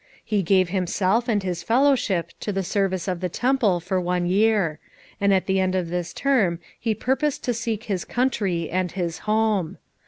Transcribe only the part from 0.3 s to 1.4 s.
gave himself